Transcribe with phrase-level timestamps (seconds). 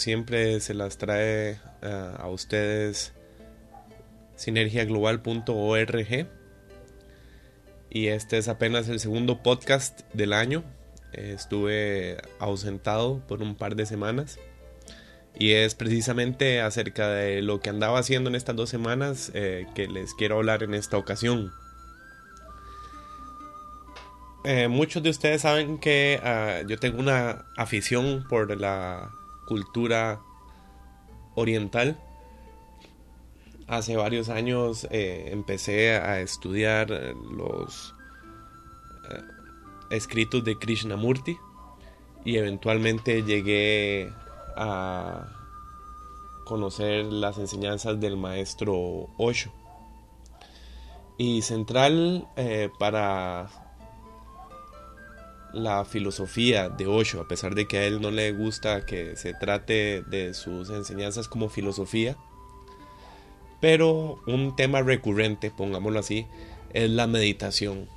[0.00, 3.12] siempre se las trae eh, a ustedes
[4.34, 6.26] sinergiaglobal.org
[7.90, 10.64] y este es apenas el segundo podcast del año.
[11.12, 14.38] Estuve ausentado por un par de semanas
[15.38, 19.88] y es precisamente acerca de lo que andaba haciendo en estas dos semanas eh, que
[19.88, 21.52] les quiero hablar en esta ocasión.
[24.44, 29.10] Eh, muchos de ustedes saben que ah, yo tengo una afición por la
[29.50, 30.20] cultura
[31.34, 31.98] oriental.
[33.66, 37.92] Hace varios años eh, empecé a estudiar los
[39.10, 39.22] eh,
[39.90, 41.36] escritos de Krishnamurti
[42.24, 44.12] y eventualmente llegué
[44.56, 45.26] a
[46.44, 49.50] conocer las enseñanzas del maestro Osho.
[51.18, 53.50] Y central eh, para
[55.52, 59.34] la filosofía de Osho, a pesar de que a él no le gusta que se
[59.34, 62.16] trate de sus enseñanzas como filosofía,
[63.60, 66.26] pero un tema recurrente, pongámoslo así,
[66.72, 67.88] es la meditación.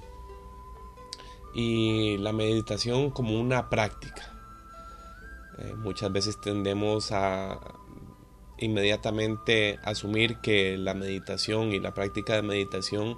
[1.53, 4.33] Y la meditación como una práctica.
[5.59, 7.59] Eh, muchas veces tendemos a
[8.57, 13.17] inmediatamente asumir que la meditación y la práctica de meditación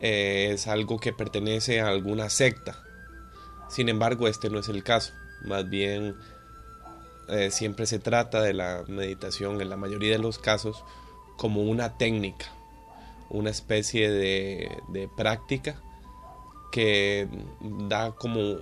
[0.00, 2.82] eh, es algo que pertenece a alguna secta.
[3.68, 5.12] Sin embargo, este no es el caso.
[5.44, 6.16] Más bien,
[7.28, 10.84] eh, siempre se trata de la meditación, en la mayoría de los casos,
[11.36, 12.46] como una técnica,
[13.30, 15.80] una especie de, práctica
[16.70, 17.28] que
[17.88, 18.56] da como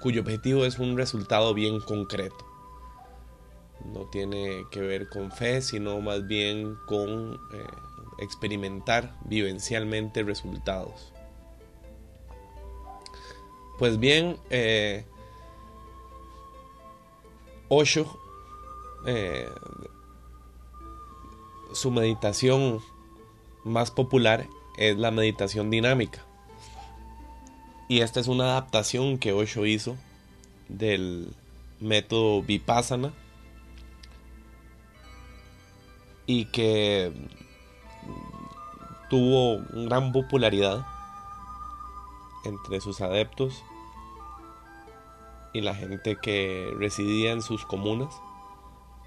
[0.00, 2.44] cuyo objetivo es un resultado bien concreto.
[3.84, 7.66] No tiene que ver con fe, sino más bien con eh,
[8.18, 11.12] experimentar vivencialmente resultados.
[13.78, 15.04] Pues bien, eh,
[17.68, 18.18] Osho,
[19.06, 19.48] eh,
[21.72, 22.80] su meditación
[23.64, 24.46] más popular
[24.78, 26.24] es la meditación dinámica.
[27.88, 29.96] Y esta es una adaptación que Osho hizo
[30.68, 31.28] del
[31.78, 33.12] método Vipassana
[36.26, 37.12] y que
[39.10, 40.86] tuvo gran popularidad
[42.46, 43.62] entre sus adeptos
[45.52, 48.20] y la gente que residía en sus comunas.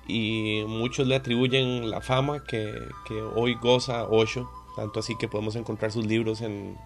[0.08, 2.74] Y muchos le atribuyen la fama que,
[3.06, 6.78] que hoy goza Osho, tanto así que podemos encontrar sus libros en,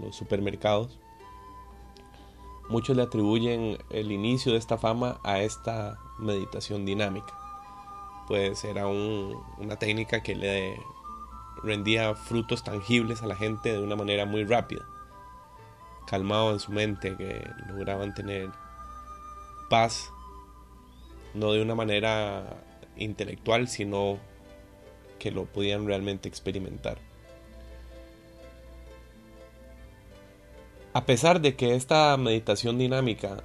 [0.00, 0.98] los supermercados.
[2.68, 7.32] Muchos le atribuyen el inicio de esta fama a esta meditación dinámica,
[8.26, 10.80] pues era un, una técnica que le
[11.62, 14.84] rendía frutos tangibles a la gente de una manera muy rápida,
[16.06, 18.48] calmado en su mente, que lograban tener
[19.68, 20.10] paz,
[21.34, 22.62] no de una manera
[22.96, 24.18] intelectual, sino
[25.18, 26.98] que lo podían realmente experimentar.
[30.92, 33.42] A pesar de que esta meditación dinámica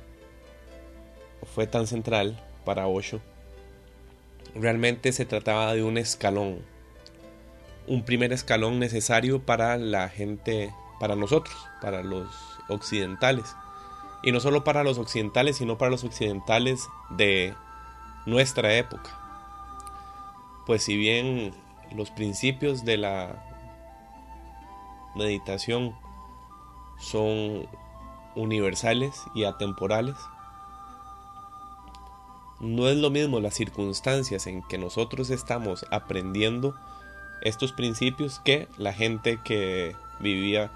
[1.54, 3.20] fue tan central para Osho,
[4.56, 6.60] realmente se trataba de un escalón,
[7.88, 12.28] un primer escalón necesario para la gente, para nosotros, para los
[12.72, 13.56] occidentales.
[14.24, 17.56] Y no solo para los occidentales, sino para los occidentales de
[18.26, 19.18] nuestra época.
[20.66, 21.54] Pues si bien
[21.92, 23.44] los principios de la
[25.16, 25.96] meditación
[27.00, 27.68] son
[28.36, 30.16] universales y atemporales,
[32.60, 36.76] no es lo mismo las circunstancias en que nosotros estamos aprendiendo
[37.42, 40.72] estos principios que la gente que vivía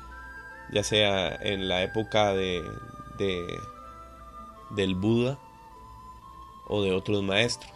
[0.71, 2.63] ya sea en la época de,
[3.17, 3.45] de
[4.71, 5.37] del Buda
[6.67, 7.71] o de otros maestros.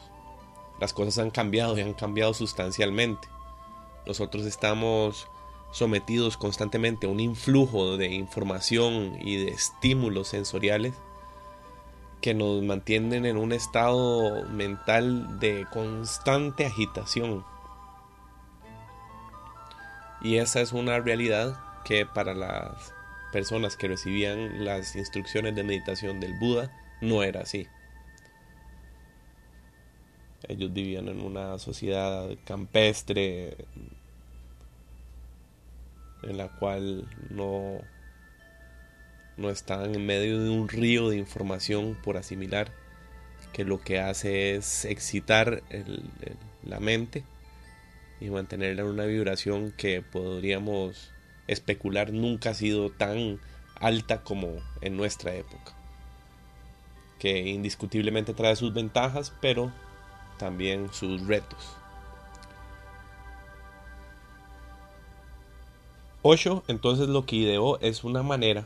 [0.80, 3.28] Las cosas han cambiado y han cambiado sustancialmente.
[4.06, 5.28] Nosotros estamos
[5.72, 10.94] sometidos constantemente a un influjo de información y de estímulos sensoriales
[12.22, 17.46] que nos mantienen en un estado mental de constante agitación.
[20.22, 21.58] Y esa es una realidad
[21.90, 22.94] que para las
[23.32, 26.72] personas que recibían las instrucciones de meditación del Buda
[27.02, 27.68] no era así.
[30.48, 33.58] Ellos vivían en una sociedad campestre
[36.22, 37.80] en la cual no,
[39.38, 42.72] no están en medio de un río de información por asimilar
[43.52, 45.64] que lo que hace es excitar
[46.64, 47.24] la mente
[48.22, 51.14] y mantenerla en una vibración que podríamos
[51.52, 53.40] especular nunca ha sido tan
[53.76, 54.50] alta como
[54.82, 55.74] en nuestra época.
[57.18, 59.72] Que indiscutiblemente trae sus ventajas, pero
[60.38, 61.76] también sus retos.
[66.22, 68.66] Osho entonces lo que ideó es una manera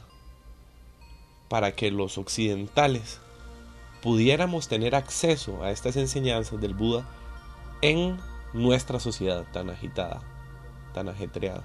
[1.50, 3.22] para que los occidentales
[4.02, 7.08] pudiéramos tener acceso a estas enseñanzas del Buda
[7.82, 8.20] en
[8.54, 10.22] nuestra sociedad tan agitada,
[10.94, 11.64] tan ajetreada.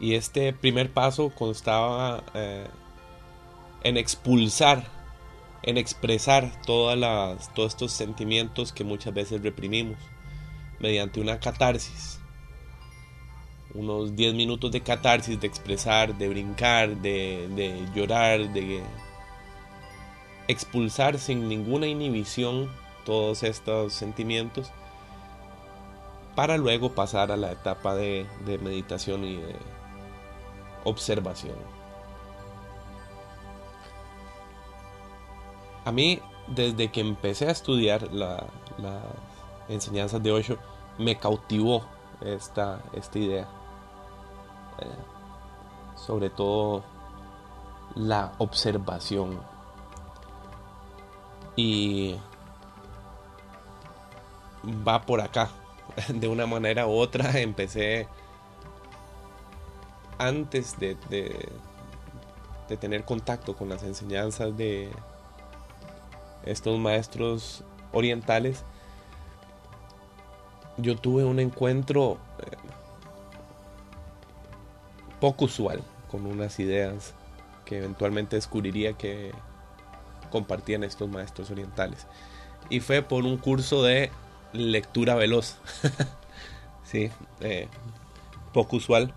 [0.00, 2.66] Y este primer paso constaba eh,
[3.82, 4.84] en expulsar,
[5.62, 9.98] en expresar todas las, todos estos sentimientos que muchas veces reprimimos
[10.78, 12.20] mediante una catarsis.
[13.74, 18.82] Unos 10 minutos de catarsis, de expresar, de brincar, de, llorar, de
[20.46, 22.70] expulsar sin ninguna inhibición
[23.04, 24.70] todos estos sentimientos
[26.34, 29.56] para luego pasar a la etapa de, de meditación y de
[30.84, 31.56] observación.
[35.84, 38.42] A mí, desde que empecé a estudiar las
[39.68, 40.58] enseñanzas de Osho,
[40.98, 41.84] me cautivó
[42.20, 43.48] esta, esta idea.
[44.80, 45.18] Eh,
[45.94, 46.84] sobre todo
[47.94, 49.40] la observación.
[51.56, 52.16] Y
[54.86, 55.50] va por acá.
[56.08, 58.08] De una manera u otra empecé
[60.18, 60.96] antes de,
[62.80, 64.90] tener contacto con las enseñanzas de
[66.44, 68.64] estos maestros orientales,
[70.76, 72.56] yo tuve un encuentro eh,
[75.20, 77.14] poco usual con unas ideas
[77.64, 79.32] que eventualmente descubriría que
[80.30, 82.06] compartían estos maestros orientales.
[82.70, 84.10] Y fue por un curso de
[84.52, 85.56] lectura veloz.
[86.84, 87.10] sí,
[87.40, 87.68] eh,
[88.52, 89.14] poco usual.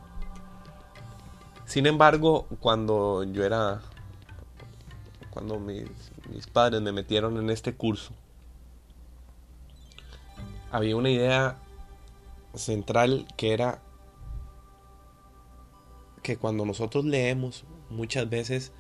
[1.72, 3.82] Sin embargo, cuando yo era,
[5.30, 5.88] cuando mis,
[6.52, 8.12] padres me metieron en este curso,
[10.70, 11.60] había una idea
[12.56, 13.82] central que era
[16.22, 18.74] que cuando nosotros leemos muchas veces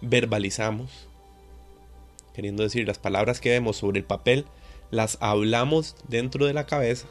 [0.00, 0.90] verbalizamos,
[2.34, 4.46] queriendo decir las palabras que vemos sobre el papel,
[4.90, 7.06] las hablamos dentro de la cabeza,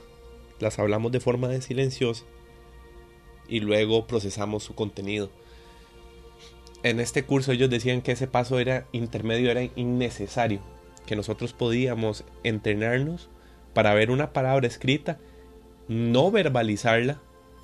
[0.59, 2.25] las hablamos de forma silenciosa
[3.47, 5.29] y luego procesamos su contenido.
[6.83, 10.59] En este curso ellos decían que ese paso era intermedio, era innecesario,
[11.05, 13.29] que nosotros podíamos entrenarnos
[13.73, 15.19] para ver una palabra escrita,
[15.87, 17.21] no verbalizarla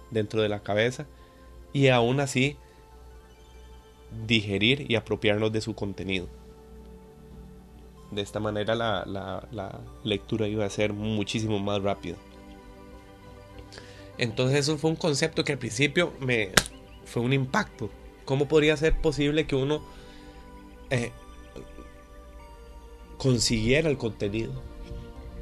[0.09, 1.05] dentro de la cabeza
[1.73, 2.57] y aún así
[4.27, 6.27] digerir y apropiarnos de su contenido.
[8.11, 12.17] De esta manera la, la lectura iba a ser muchísimo más rápida.
[14.17, 16.51] Entonces eso fue un concepto que al principio me
[17.05, 17.89] fue un impacto.
[18.25, 19.81] ¿Cómo podría ser posible que uno
[20.89, 21.11] eh,
[23.17, 24.51] consiguiera el contenido?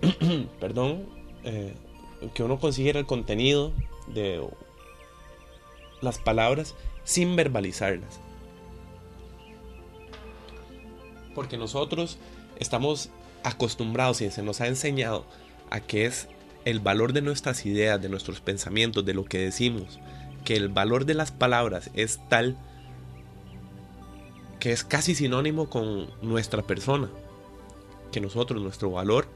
[0.59, 1.07] Perdón,
[1.43, 1.73] eh,
[2.33, 3.73] que uno consiguiera el contenido
[4.07, 4.41] de
[6.01, 8.19] las palabras sin verbalizarlas.
[11.35, 12.17] Porque nosotros
[12.57, 13.09] estamos
[13.43, 15.25] acostumbrados y se nos ha enseñado
[15.69, 16.27] a que es
[16.65, 19.99] el valor de nuestras ideas, de nuestros pensamientos, de lo que decimos,
[20.43, 22.57] que el valor de las palabras es tal
[24.59, 27.09] que es casi sinónimo con nuestra persona,
[28.11, 29.27] que nosotros, nuestro valor,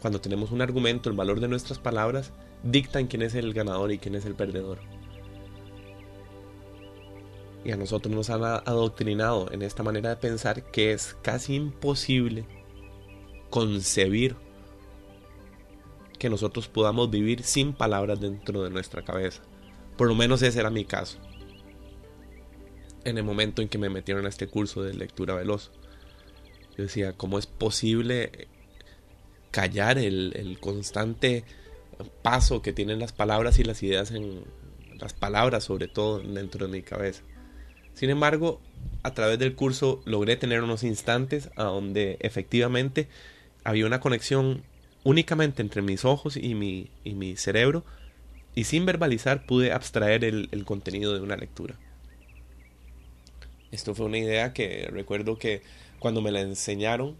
[0.00, 3.98] cuando tenemos un argumento, el valor de nuestras palabras, dictan quién es el ganador y
[3.98, 4.78] quién es el perdedor.
[7.64, 12.46] Y a nosotros nos han adoctrinado en esta manera de pensar que es casi imposible
[13.50, 14.36] concebir
[16.22, 19.42] que nosotros podamos vivir sin palabras dentro de nuestra cabeza.
[19.96, 21.18] Por lo menos ese era mi caso.
[23.02, 25.72] En el momento en que me metieron a este curso de lectura veloz.
[26.78, 28.46] Yo decía, ¿cómo es posible
[29.50, 31.42] callar el, constante
[32.22, 34.44] paso que tienen las palabras y las ideas en
[35.00, 37.24] las palabras sobre todo dentro de mi cabeza?
[37.94, 38.60] Sin embargo,
[39.02, 43.08] a través del curso logré tener unos instantes a donde efectivamente
[43.64, 44.62] había una conexión
[45.04, 47.84] únicamente entre mis ojos y mi, y mi cerebro
[48.54, 51.76] y sin verbalizar pude abstraer el, contenido de una lectura.
[53.70, 55.62] Esto fue una idea que recuerdo que
[55.98, 57.16] cuando me la enseñaron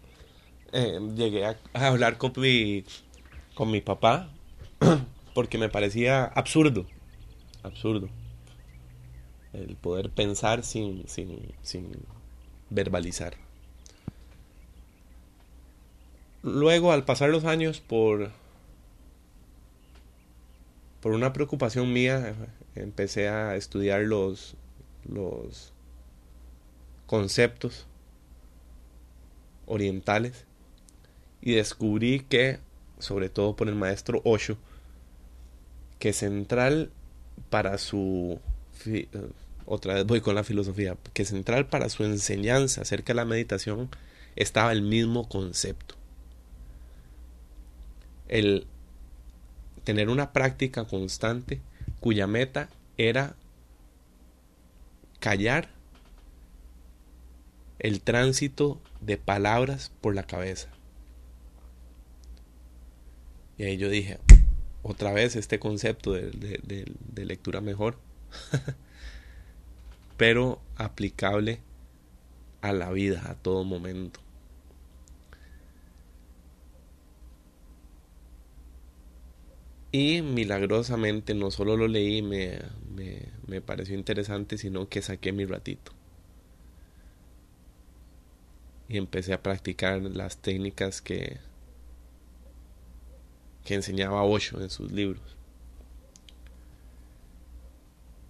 [0.71, 2.83] eh, llegué a, hablar con mi,
[3.55, 4.29] con mi papá
[5.33, 6.85] porque me parecía absurdo,
[7.63, 8.09] absurdo
[9.53, 11.91] el poder pensar sin, sin, sin
[12.69, 13.35] verbalizar.
[16.43, 18.31] Luego, al pasar los años, por
[21.03, 22.33] por una preocupación mía,
[22.75, 24.55] empecé a estudiar los,
[25.03, 25.73] los
[27.07, 27.87] conceptos
[29.65, 30.45] orientales
[31.41, 32.59] y descubrí que,
[32.99, 34.55] sobre todo por el maestro Osho,
[35.99, 36.89] que central
[37.49, 38.39] para su
[39.65, 43.89] otra vez voy con la filosofía, que central para su enseñanza acerca de la meditación
[44.37, 45.95] estaba el mismo concepto.
[48.33, 48.67] El
[49.83, 51.61] tener una práctica constante
[51.99, 53.35] cuya meta era
[55.19, 55.69] callar
[57.79, 60.69] el tránsito de palabras por la cabeza.
[63.57, 64.19] Y ahí yo dije,
[64.81, 67.97] otra vez este concepto de, de lectura mejor.
[70.17, 71.59] pero aplicable
[72.61, 74.19] a la vida, a todo momento.
[79.93, 82.59] Y milagrosamente no solo lo leí, me,
[82.93, 85.93] me, me, pareció interesante, sino que saqué mi ratito.
[88.89, 91.37] Y empecé a practicar las técnicas que,
[93.63, 95.37] que enseñaba Osho en sus libros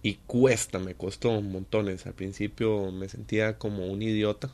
[0.04, 2.06] y cuesta, me costó montones.
[2.06, 4.50] Al principio me sentía como un idiota,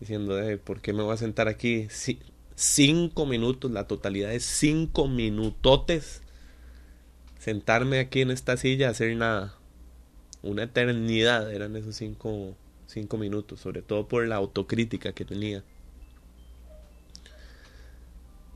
[0.00, 1.86] diciendo, ¿por qué me voy a sentar aquí
[2.56, 6.23] cinco minutos, la totalidad de cinco minutotes?
[7.38, 9.54] Sentarme aquí en esta silla, hacer nada.
[10.42, 12.54] Una eternidad eran esos cinco,
[12.86, 15.62] cinco minutos, sobre todo por la autocrítica que tenía.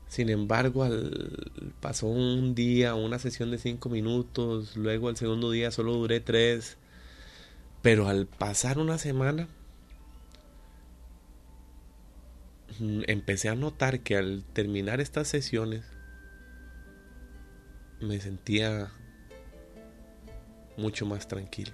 [0.07, 5.69] Sin embargo, al, pasó un día, una sesión de cinco minutos, luego el segundo día
[5.69, 6.77] solo duré tres,
[7.83, 9.47] pero al pasar una semana
[12.79, 15.85] mm, empecé a notar que al terminar estas sesiones
[18.01, 18.91] me sentía
[20.77, 21.71] mucho más tranquilo.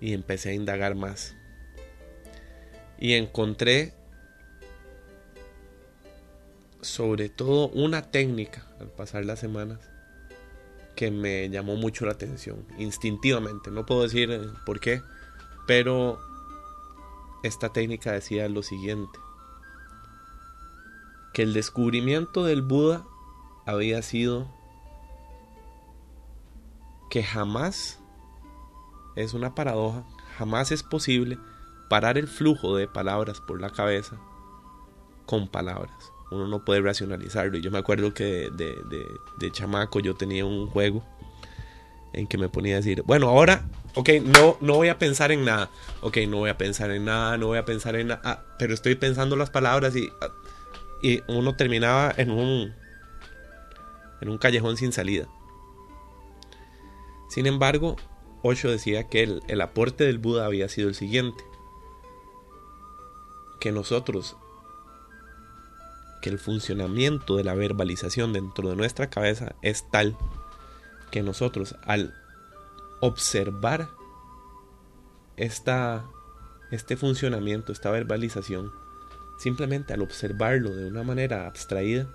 [0.00, 1.36] Y empecé a indagar más.
[2.98, 3.94] Y encontré
[6.80, 9.78] sobre todo una técnica al pasar las semanas
[10.96, 15.00] que me llamó mucho la atención, instintivamente, no puedo decir eh, por qué,
[15.66, 16.18] pero
[17.42, 19.18] esta técnica decía lo siguiente,
[21.32, 23.04] que el descubrimiento del Buda
[23.64, 24.52] había sido
[27.12, 28.00] que jamás,
[29.14, 30.02] es una paradoja,
[30.38, 31.38] jamás es posible
[31.90, 34.18] parar el flujo de palabras por la cabeza
[35.26, 37.58] con palabras uno no puede racionalizarlo.
[37.58, 41.04] Y yo me acuerdo que de, chamaco yo tenía un juego
[42.14, 43.64] en que me ponía a decir, bueno, ahora,
[43.94, 47.38] ok, no, no voy a pensar en nada, ok, no voy a pensar en nada,
[47.38, 50.30] no voy a pensar en nada, ah, pero estoy pensando las palabras y, ah,
[51.02, 52.74] y uno terminaba en un,
[54.20, 55.26] en un callejón sin salida.
[57.32, 57.96] Sin embargo,
[58.42, 61.42] Osho decía que el, el aporte del Buda había sido el siguiente,
[63.58, 64.36] que nosotros
[66.20, 70.14] que el funcionamiento de la verbalización dentro de nuestra cabeza es tal
[71.10, 72.14] que nosotros al
[73.00, 73.88] observar
[75.38, 76.04] esta,
[76.70, 78.74] este funcionamiento, esta verbalización,
[79.38, 82.10] simplemente al observarlo de una manera abstraída,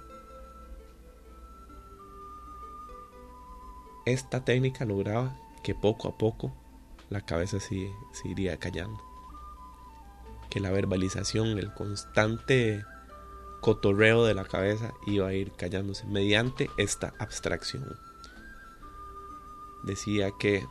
[4.12, 6.52] esta técnica lograba que poco a poco
[7.10, 9.02] la cabeza se, se iría callando.
[10.50, 12.84] Que la verbalización, el constante
[13.62, 17.98] cotorreo de la cabeza iba a ir callándose mediante esta abstracción.
[19.84, 20.66] Decía que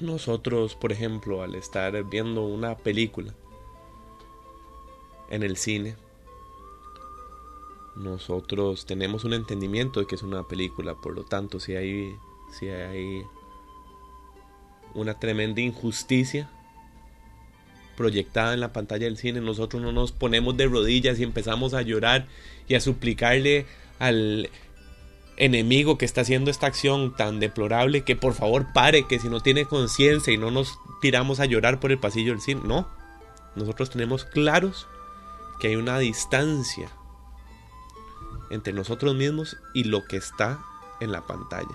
[0.00, 3.34] nosotros, por ejemplo, al estar viendo una película
[5.30, 5.96] en el cine,
[7.96, 12.16] nosotros tenemos un entendimiento de que es una película, por lo tanto, si hay,
[12.50, 13.24] si hay
[14.94, 16.50] una tremenda injusticia,
[17.96, 21.82] proyectada en la pantalla del cine, nosotros no nos ponemos de rodillas y empezamos a
[21.82, 22.26] llorar
[22.66, 23.66] y a suplicarle
[23.98, 24.48] al
[25.36, 29.40] enemigo que está haciendo esta acción tan deplorable que por favor pare, que si no
[29.40, 32.62] tiene conciencia y no nos tiramos a llorar por el pasillo del cine.
[32.64, 32.88] No,
[33.56, 34.88] nosotros tenemos claros
[35.60, 36.90] que hay una distancia
[38.52, 40.62] entre nosotros mismos y lo que está
[41.00, 41.74] en la pantalla.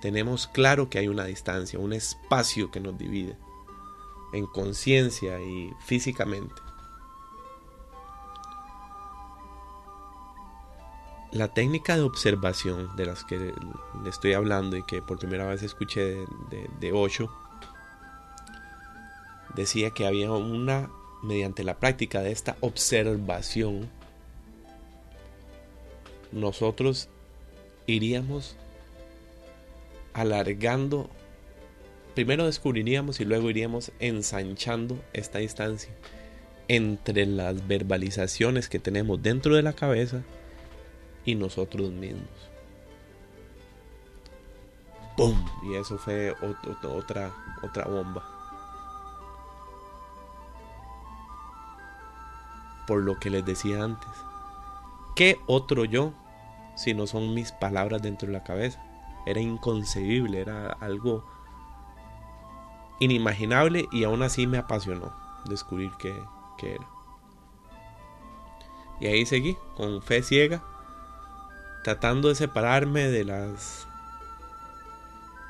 [0.00, 3.36] Tenemos claro que hay una distancia, un espacio que nos divide
[4.32, 6.54] en conciencia y físicamente.
[11.30, 15.62] La técnica de observación de las que le estoy hablando y que por primera vez
[15.62, 16.92] escuché de, de,
[19.54, 20.90] decía que había una,
[21.22, 23.88] mediante la práctica de esta observación,
[26.32, 27.08] nosotros
[27.86, 28.56] iríamos
[30.14, 31.08] alargando,
[32.14, 35.92] primero descubriríamos y luego iríamos ensanchando esta distancia
[36.68, 40.22] entre las verbalizaciones que tenemos dentro de la cabeza
[41.24, 42.28] y nosotros mismos.
[45.16, 45.44] ¡Pum!
[45.64, 46.34] Y eso fue
[46.82, 48.24] otra, otra bomba.
[52.86, 54.08] Por lo que les decía antes.
[55.14, 56.14] ¿Qué otro yo
[56.74, 58.82] si no son mis palabras dentro de la cabeza?
[59.26, 61.24] Era inconcebible, era algo
[62.98, 65.12] inimaginable y aún así me apasionó
[65.46, 66.14] descubrir qué,
[66.58, 66.88] qué era.
[69.00, 70.62] Y ahí seguí, con fe ciega,
[71.82, 73.88] tratando de separarme de las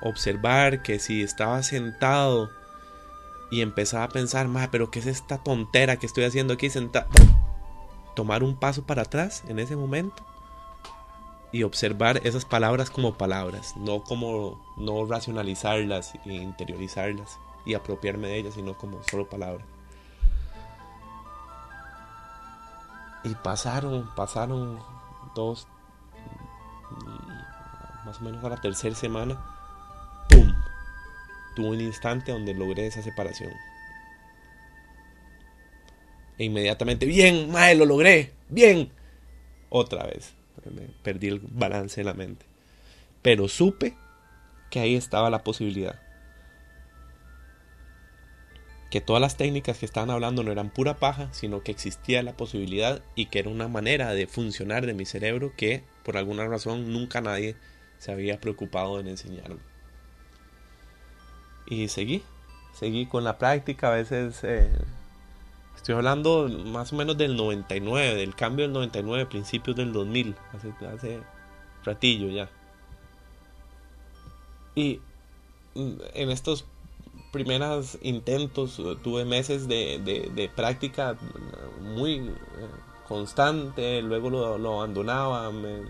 [0.00, 2.50] observar que si estaba sentado
[3.50, 7.08] y empezaba a pensar, más pero ¿qué es esta tontera que estoy haciendo aquí sentado?
[8.16, 10.24] Tomar un paso para atrás en ese momento
[11.52, 18.38] y observar esas palabras como palabras, no como no racionalizarlas e interiorizarlas y apropiarme de
[18.38, 19.66] ellas, sino como solo palabras.
[23.24, 24.80] Y pasaron, pasaron
[25.34, 25.68] dos,
[28.04, 29.38] más o menos a la tercera semana
[31.54, 33.52] tuve un instante donde logré esa separación.
[36.38, 38.90] E inmediatamente, bien, mae, lo logré, bien.
[39.68, 40.34] Otra vez,
[41.02, 42.46] perdí el balance en la mente.
[43.22, 43.94] Pero supe
[44.70, 46.00] que ahí estaba la posibilidad.
[48.90, 52.36] Que todas las técnicas que estaban hablando no eran pura paja, sino que existía la
[52.36, 56.92] posibilidad y que era una manera de funcionar de mi cerebro que por alguna razón
[56.92, 57.56] nunca nadie
[57.98, 59.60] se había preocupado en enseñarme.
[61.66, 62.22] Y seguí,
[62.74, 64.68] seguí con la práctica, a veces eh,
[65.76, 70.86] estoy hablando más o menos del 99, del cambio del 99, principios del 2000, hace,
[70.86, 71.20] hace
[71.84, 72.48] ratillo ya.
[74.74, 75.00] Y
[75.74, 76.64] mm, en estos
[77.32, 81.16] primeros intentos tuve meses de, práctica
[81.80, 82.32] muy eh,
[83.08, 85.82] constante, luego lo, abandonaba, me,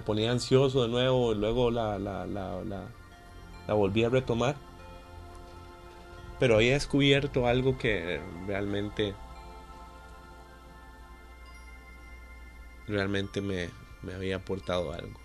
[0.00, 2.84] ponía ansioso de nuevo, luego la, la, la, la
[3.66, 4.56] la volví a retomar.
[6.42, 9.14] Pero he descubierto algo que realmente
[12.88, 13.70] realmente me,
[14.02, 15.20] me había aportado algo.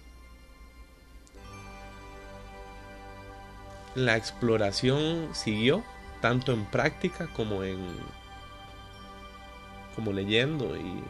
[3.96, 5.84] La exploración siguió
[6.22, 7.80] tanto en práctica como en
[9.96, 11.02] como leyendo y,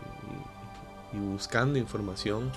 [1.12, 2.50] y buscando información.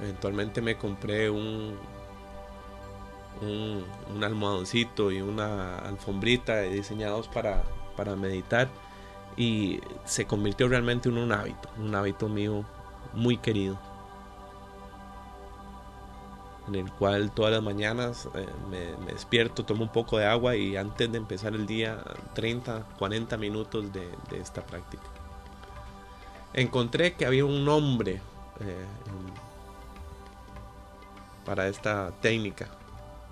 [0.00, 1.78] Eventualmente me compré un,
[3.40, 7.62] un, almohadoncito y una alfombrita diseñados para,
[7.96, 8.68] para meditar
[9.36, 12.64] y se convirtió realmente en un hábito, un hábito mío
[13.12, 13.78] muy querido,
[16.68, 20.76] en el cual todas las mañanas eh, me, despierto, tomo un poco de agua y
[20.76, 22.02] antes de empezar el día
[22.34, 24.08] 30, 40 minutos de,
[24.40, 25.04] esta práctica.
[26.52, 28.20] Encontré que había un nombre
[28.60, 28.86] eh,
[31.44, 32.68] para esta técnica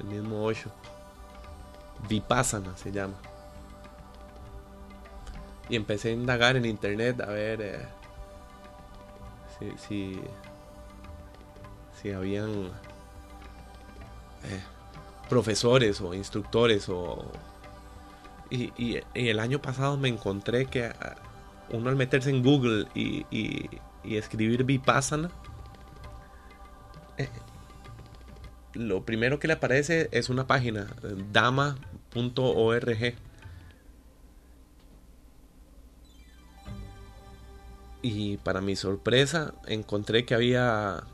[0.02, 0.70] el mismo 8.
[2.08, 3.14] Vipassana se llama.
[5.68, 7.88] Y empecé a indagar en internet a ver eh,
[9.58, 10.20] si, si,
[12.00, 12.66] si, habían
[14.44, 14.62] eh,
[15.28, 17.24] profesores o instructores o...
[18.50, 21.14] Y, y, el año pasado me encontré que ah,
[21.70, 23.24] uno al meterse en Google y,
[24.04, 25.30] y escribir Vipassana,
[28.74, 30.94] lo primero que le aparece es una página,
[31.32, 33.14] dama.org.
[38.02, 41.04] Y para mi sorpresa encontré que había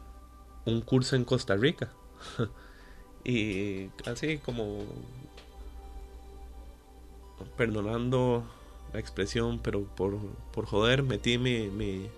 [0.64, 1.90] un curso en Costa Rica.
[3.24, 4.84] y así como
[7.56, 8.44] perdonando
[8.92, 10.18] la expresión, pero por,
[10.52, 12.08] por joder metí mi, mi,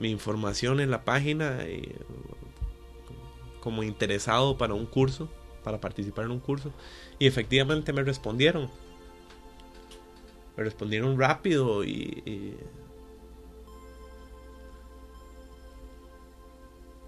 [0.00, 1.94] mi información en la página y
[3.64, 5.30] como interesado para un curso,
[5.64, 6.70] para participar en un curso.
[7.18, 8.70] Y efectivamente me respondieron.
[10.54, 12.54] Me respondieron rápido y,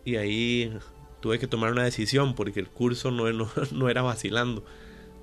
[0.04, 0.76] y, ahí
[1.20, 4.64] tuve que tomar una decisión porque el curso no, no, era vacilando.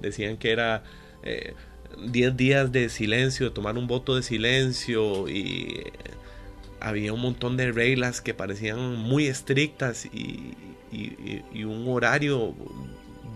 [0.02, 0.84] Decían que era
[1.24, 5.84] 10 eh, días de silencio, tomar un voto de silencio y
[6.80, 10.54] había un montón de reglas que parecían muy estrictas y,
[10.94, 12.54] y, un horario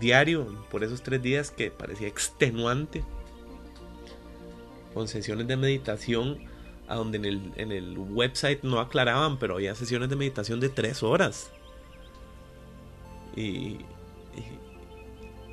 [0.00, 3.02] diario por esos tres días que parecía extenuante
[4.94, 6.38] con sesiones de meditación
[6.86, 10.68] a donde en el, en el website no aclaraban, pero había sesiones de meditación de
[10.68, 11.50] tres horas.
[13.36, 13.78] Y,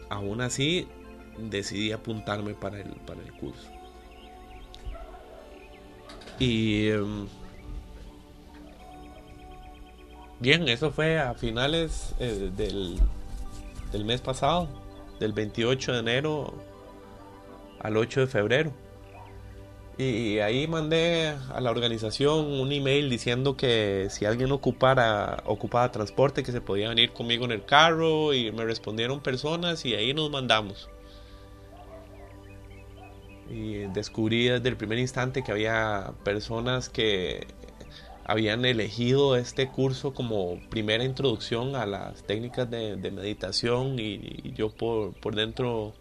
[0.10, 0.88] aún así
[1.38, 3.70] decidí apuntarme para el, para el curso.
[6.40, 7.28] Y em,
[10.40, 13.00] bien, eso fue a finales eh, del,
[13.92, 14.68] del mes pasado,
[15.20, 16.54] del 28 de enero
[17.80, 18.86] al 8 de febrero.
[19.98, 26.44] Y ahí mandé a la organización un email diciendo que si alguien ocupara, ocupaba transporte,
[26.44, 28.34] que se podía venir conmigo en el carro.
[28.34, 30.90] Y me respondieron personas y ahí nos mandamos.
[33.50, 37.48] Y descubrí desde el primer instante que había personas que
[38.26, 45.36] habían elegido este curso como primera introducción a las técnicas de, meditación y, yo por,
[45.36, 45.94] dentro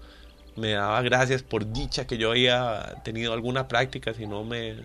[0.57, 4.77] me daba gracias por dicha que yo había tenido alguna práctica, si no me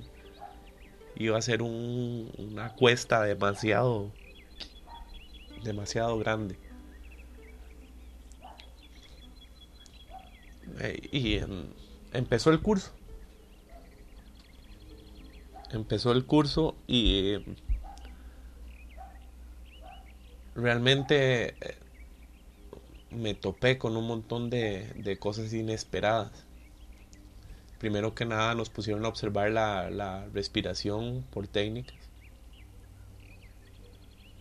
[1.16, 4.12] iba a ser una cuesta demasiado,
[5.64, 6.58] demasiado grande.
[10.82, 11.40] Eh, y
[12.12, 12.99] empezó el curso.
[15.72, 17.46] Empezó el curso y eh,
[20.56, 21.78] realmente eh,
[23.12, 26.46] me topé con un montón de, cosas inesperadas.
[27.78, 31.98] Primero que nada nos pusieron a observar la, respiración por técnicas.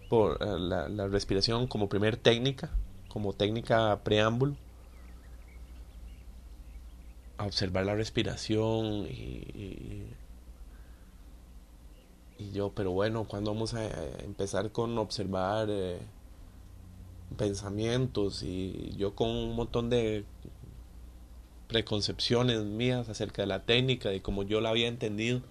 [0.09, 2.71] Por eh, la respiración como primer técnica,
[3.09, 4.57] como técnica preámbulo
[7.38, 10.05] a observar la respiración y,
[12.38, 13.85] yo, pero bueno, cuando vamos a
[14.24, 15.98] empezar con observar eh,
[17.37, 20.24] pensamientos y yo con un montón de
[21.68, 25.42] preconcepciones mías acerca de la técnica y como yo la había entendido.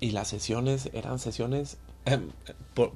[0.00, 2.30] Y las sesiones eran sesiones Em,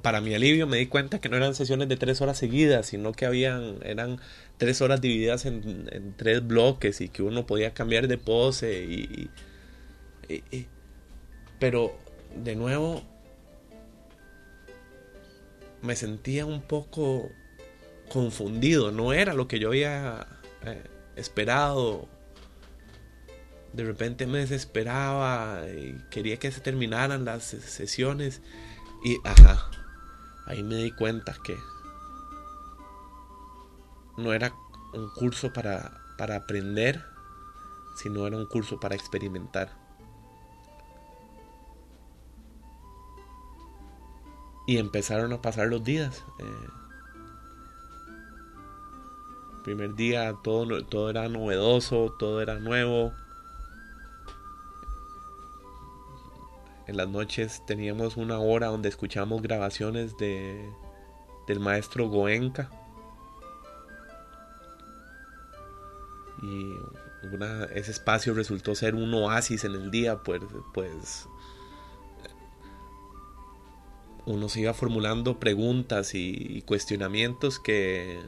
[0.01, 3.13] para mi alivio me di cuenta que no eran sesiones de tres horas seguidas, sino
[3.13, 4.19] que habían, eran
[4.57, 9.29] tres horas divididas en, tres bloques y que uno podía cambiar de pose y,
[11.59, 11.97] pero
[12.43, 13.01] de nuevo
[15.81, 17.29] me sentía un poco
[18.09, 20.27] confundido, no era lo que yo había
[20.65, 20.83] eh,
[21.15, 22.09] esperado.
[23.71, 28.41] De repente me desesperaba y quería que se terminaran las sesiones
[29.03, 29.69] y, ajá,
[30.45, 31.57] ahí me di cuenta que
[34.17, 34.53] no era
[34.93, 37.05] un curso para, para aprender,
[37.95, 39.71] sino era un curso para experimentar.
[44.65, 46.23] Y empezaron a pasar los días.
[46.39, 46.67] Eh,
[49.63, 53.13] primer día todo, todo era novedoso, todo era nuevo.
[56.87, 60.69] En las noches teníamos una hora donde escuchamos grabaciones de,
[61.47, 62.69] del maestro Goenka.
[66.41, 66.71] Y
[67.75, 70.41] ese espacio resultó ser un oasis en el día, pues,
[70.73, 71.27] pues
[74.25, 78.21] uno se iba formulando preguntas y cuestionamientos que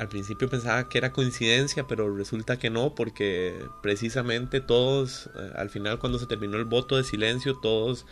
[0.00, 5.68] al principio pensaba que era coincidencia, pero resulta que no, porque precisamente todos, eh, al
[5.68, 8.06] final cuando se terminó el voto de silencio, todos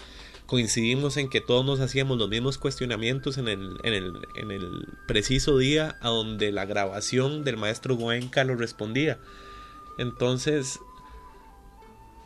[0.45, 4.87] coincidimos en que todos nos hacíamos los mismos cuestionamientos en el, en el, en el
[5.07, 9.19] preciso día a donde la grabación del maestro Goenka lo respondía.
[9.97, 10.81] Entonces,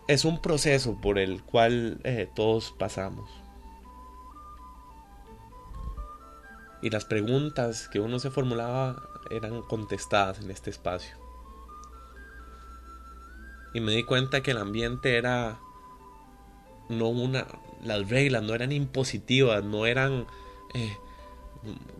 [0.08, 3.41] es un proceso por el cual eh, todos pasamos.
[6.82, 11.16] Y las preguntas que uno se formulaba eran contestadas en este espacio.
[13.72, 15.58] Y me di cuenta que el ambiente era
[16.88, 17.46] no una
[17.82, 20.26] las reglas no eran impositivas, no eran
[20.74, 20.96] eh,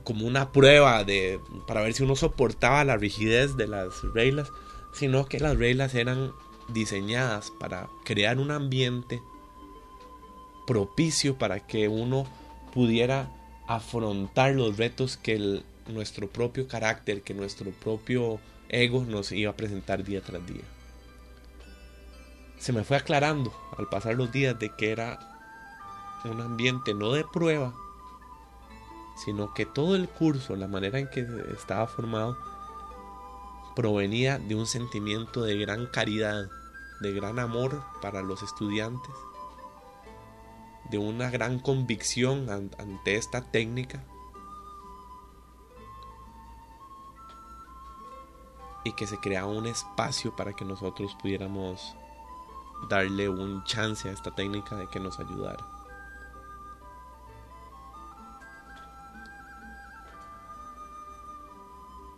[0.05, 4.51] como una prueba de para ver si uno soportaba la rigidez de las reglas,
[4.93, 6.33] sino que las reglas eran
[6.69, 9.23] diseñadas para crear un ambiente
[10.67, 12.27] propicio para que uno
[12.73, 13.31] pudiera
[13.67, 20.03] afrontar los retos que nuestro propio carácter, que nuestro propio ego nos iba a presentar
[20.05, 20.63] día tras día.
[22.59, 25.19] Se me fue aclarando al pasar los días de que era
[26.25, 27.75] un ambiente no de prueba,
[29.25, 32.39] sino que todo el curso, la manera en que estaba formado,
[33.75, 36.49] provenía de un sentimiento de gran caridad,
[37.01, 39.13] de gran amor para los estudiantes,
[40.93, 44.05] de una gran convicción ante esta técnica
[48.85, 51.97] y que se crea un espacio para que nosotros pudiéramos
[52.91, 55.65] darle un chance a esta técnica de que nos ayudara.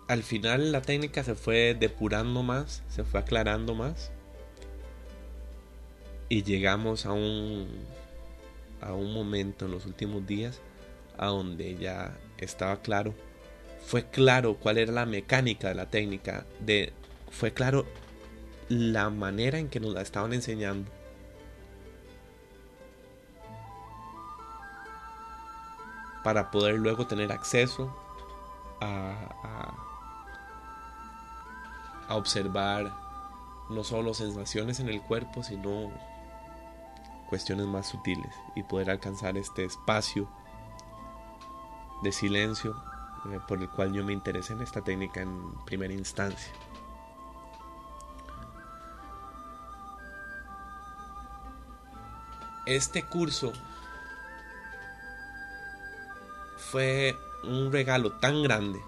[0.09, 4.11] Al final la técnica se fue depurando más, se fue aclarando más
[6.29, 7.69] y llegamos a un
[8.85, 10.61] a un momento en los últimos días
[11.16, 13.14] a donde ya estaba claro
[13.87, 16.92] fue claro cuál era la mecánica de la técnica de
[17.31, 17.85] fue claro
[18.68, 20.90] la manera en que nos la estaban enseñando.
[26.23, 27.94] Para poder luego tener acceso
[28.81, 29.77] a,
[32.09, 32.92] a, observar
[33.68, 35.92] no solo sensaciones en el cuerpo, sino
[37.35, 40.29] cuestiones más sutiles y poder alcanzar este espacio
[42.01, 42.81] de silencio
[43.29, 46.53] eh, por el cual yo me interesé en esta técnica en primera instancia.
[52.66, 53.53] Este curso
[56.57, 58.81] fue un regalo tan grande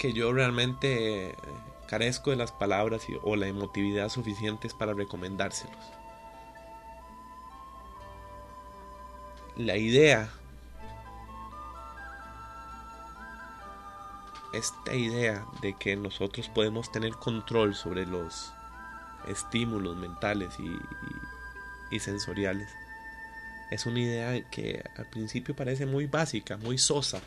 [0.00, 1.36] que yo realmente eh,
[1.86, 5.76] carezco de las palabras o la emotividad suficientes para recomendárselos.
[9.56, 10.30] La idea,
[14.54, 18.52] esta idea de que nosotros podemos tener control sobre los
[19.28, 20.54] estímulos mentales
[21.90, 22.70] y, sensoriales,
[23.70, 27.20] es una idea que al principio parece muy básica, muy sosa,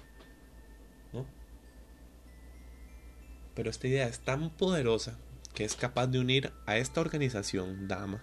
[3.55, 5.17] Pero esta idea es tan poderosa
[5.53, 8.21] que es capaz de unir a esta organización Dama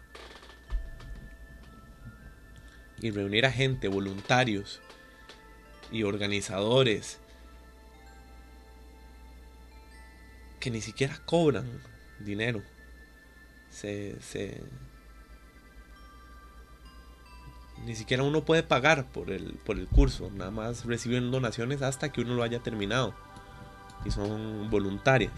[3.01, 4.81] y reunir a gente, voluntarios
[5.91, 7.19] y organizadores
[10.61, 11.83] que ni siquiera cobran
[12.21, 12.63] dinero.
[13.71, 14.63] Se, se,
[17.85, 22.13] ni siquiera uno puede pagar por el, por el curso, nada más reciben donaciones hasta
[22.13, 23.17] que uno lo haya terminado
[24.05, 25.33] y son voluntarias.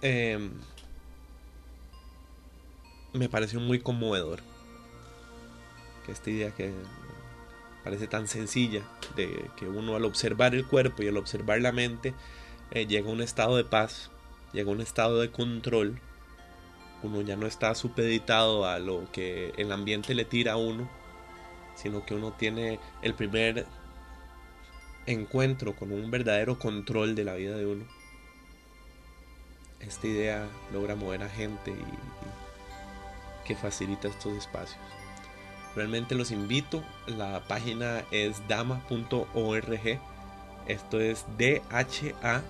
[0.00, 0.50] Eh,
[3.12, 4.40] me pareció muy conmovedor
[6.04, 6.72] que esta idea que
[7.84, 8.82] parece tan sencilla
[9.16, 12.14] de que uno al observar el cuerpo y al observar la mente
[12.70, 14.10] eh, llega a un estado de paz,
[14.52, 16.00] llega a un estado de control.
[17.02, 20.88] Uno ya no está supeditado a lo que el ambiente le tira a uno,
[21.74, 23.66] sino que uno tiene el primer
[25.06, 27.84] encuentro con un verdadero control de la vida de uno.
[29.80, 34.80] Esta idea logra mover a gente y, que facilita estos espacios.
[35.74, 40.00] Realmente los invito, la página es dama.org,
[40.66, 42.42] esto es d h a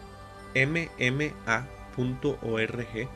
[0.54, 3.08] m m a.org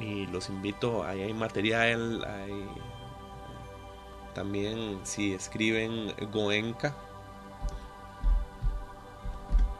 [0.00, 2.66] y los invito, ahí hay material, hay
[4.34, 6.94] también si escriben Goenka,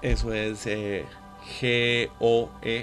[0.02, 1.04] eso es eh,
[1.60, 2.82] G-O-E-N-K-A.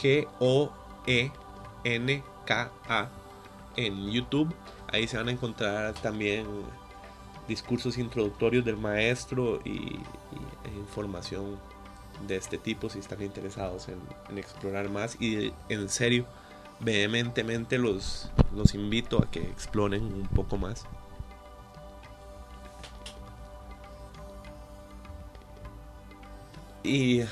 [0.00, 0.70] G-O-E-N-K-A
[3.76, 4.54] en YouTube.
[4.92, 6.46] Ahí se van a encontrar también
[7.48, 9.98] discursos introductorios del maestro y,
[10.64, 11.58] e información
[12.26, 13.98] de este tipo si están interesados en,
[14.30, 15.20] en explorar más.
[15.20, 16.24] Y en serio,
[16.80, 20.86] vehementemente los, los invito a que exploren un poco más.
[26.82, 27.22] Y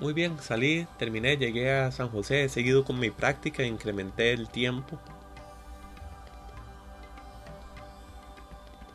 [0.00, 4.48] muy bien, salí, terminé, llegué a San José, he seguido con mi práctica, incrementé el
[4.48, 4.98] tiempo.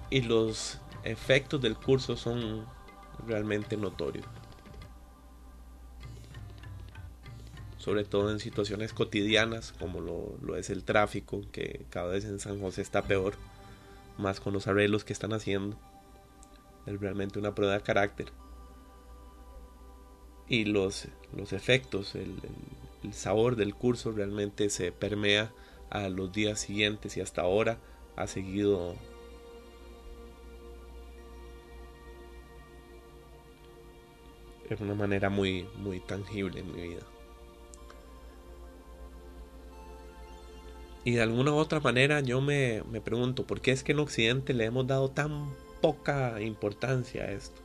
[0.10, 2.65] Y los efectos del curso son
[3.28, 4.26] realmente notorios.
[7.84, 12.62] Sobre todo en situaciones cotidianas como lo, es el tráfico, que cada vez en San
[12.62, 13.34] José está peor,
[14.17, 15.78] más con los arreglos que están haciendo.
[16.86, 18.28] Es realmente una prueba de carácter.
[20.48, 22.34] Y los, los efectos, el,
[23.04, 25.52] el sabor del curso realmente se permea
[25.89, 27.80] a los días siguientes y hasta ahora
[28.15, 28.96] ha seguido
[34.69, 37.04] de una manera muy, muy tangible en mi vida.
[41.05, 44.53] Y de alguna u otra manera yo me, pregunto, ¿por qué es que en Occidente
[44.53, 47.61] le hemos dado tan poca importancia a esto?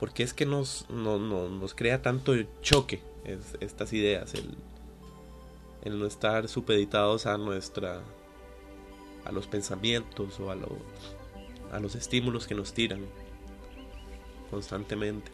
[0.00, 3.00] ¿Por qué es que nos, nos crea tanto choque
[3.60, 4.34] estas ideas?
[4.34, 4.56] El,
[5.84, 8.00] el no estar supeditados a nuestra
[9.24, 10.70] a los pensamientos o a los
[11.72, 13.00] a los estímulos que nos tiran
[14.50, 15.32] constantemente.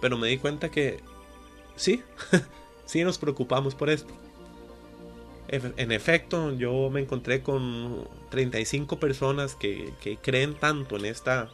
[0.00, 1.00] Pero me di cuenta que
[1.76, 2.02] sí,
[2.86, 4.14] sí nos preocupamos por esto.
[5.52, 11.50] En efecto, yo me encontré con 35 personas que, creen tanto en esta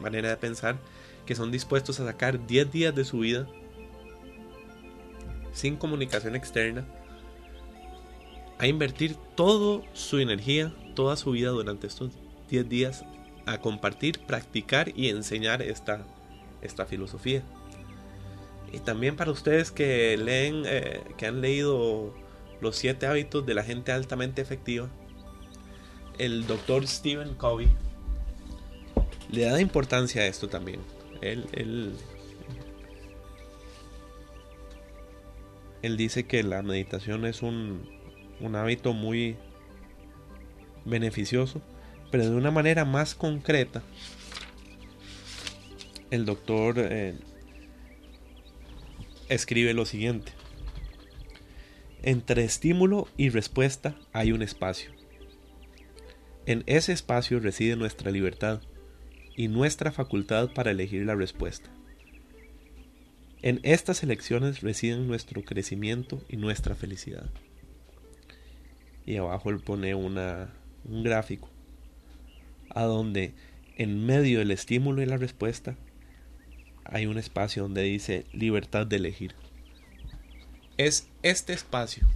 [0.00, 0.76] manera de pensar
[1.24, 3.48] que son dispuestos a sacar 10 días de su vida
[5.52, 6.86] sin comunicación externa
[8.58, 12.10] a invertir toda su energía, toda su vida durante estos
[12.50, 13.04] 10 días
[13.46, 16.04] a compartir, practicar y enseñar esta,
[16.60, 17.42] esta filosofía.
[18.74, 22.12] Y también para ustedes que leen, eh, que han leído
[22.60, 24.88] los 7 hábitos de la gente altamente efectiva,
[26.18, 27.68] el doctor Stephen Covey
[29.30, 30.80] le da importancia a esto también.
[31.20, 31.94] Él, él,
[35.82, 37.88] él dice que la meditación es un,
[38.40, 39.36] un hábito muy
[40.84, 41.60] beneficioso,
[42.10, 43.82] pero de una manera más concreta.
[46.10, 47.14] El doctor eh,
[49.28, 50.32] escribe lo siguiente.
[52.08, 54.92] Entre estímulo y respuesta hay un espacio.
[56.46, 58.62] En ese espacio reside nuestra libertad
[59.36, 61.68] y nuestra facultad para elegir la respuesta.
[63.42, 67.28] En estas elecciones residen nuestro crecimiento y nuestra felicidad
[69.04, 70.16] y abajo él pone un
[70.84, 71.50] gráfico
[72.70, 73.34] a donde
[73.76, 75.76] en medio del estímulo y la respuesta
[76.86, 79.34] hay un espacio donde dice libertad de elegir.
[80.78, 82.08] Es este espacio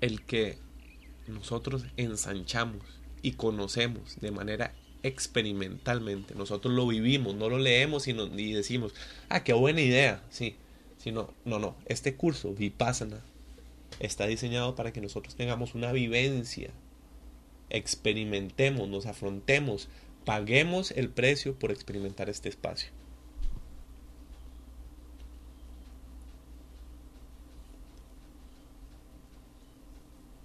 [0.00, 0.58] el que
[1.26, 2.82] nosotros ensanchamos
[3.20, 6.34] y conocemos de manera experimentalmente.
[6.34, 8.94] Nosotros lo vivimos, no lo leemos y, y decimos,
[9.28, 10.56] ah, qué buena idea, sí
[11.02, 13.24] sino, no, no, este curso Vipassana
[13.98, 16.70] está diseñado para que nosotros tengamos una vivencia,
[17.70, 19.88] experimentemos, nos afrontemos,
[20.24, 22.90] paguemos el precio por experimentar este espacio.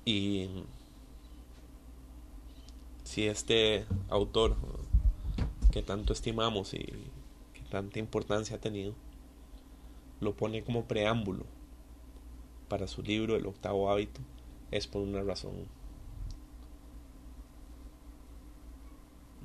[0.08, 0.48] Y
[3.04, 4.56] si este autor
[5.70, 8.94] que tanto estimamos y que tanta importancia ha tenido,
[10.22, 11.44] lo pone como preámbulo
[12.70, 14.22] para su libro El octavo hábito,
[14.72, 15.68] es por una razón.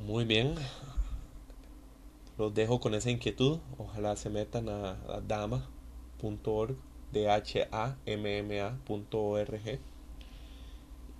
[0.06, 0.54] Muy bien,
[2.38, 3.58] los dejo con esa inquietud.
[3.78, 4.94] Ojalá se metan a,
[5.26, 6.76] dama.org,
[7.10, 9.91] d h a m m a.org.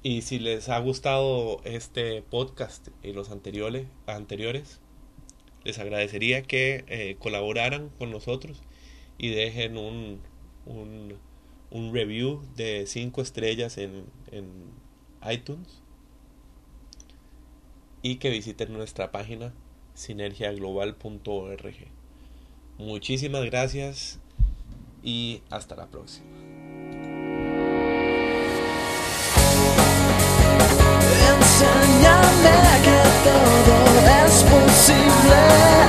[0.02, 4.80] Y si les ha gustado este podcast y los anteriores, anteriores
[5.64, 8.60] les agradecería que eh, colaboraran con nosotros
[9.16, 10.20] y dejen un,
[10.66, 14.50] un, review de 5 estrellas en, en
[15.30, 15.82] iTunes
[18.02, 19.54] y que visiten nuestra página
[19.94, 21.76] sinergiaglobal.org.
[22.78, 24.18] Muchísimas gracias
[25.04, 26.41] y hasta la próxima.
[32.02, 32.20] ya
[32.84, 33.76] que todo
[34.24, 35.81] es posible.